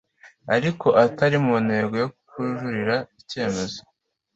[0.55, 3.79] ariko atari mu ntego yo kujuririra icyemezo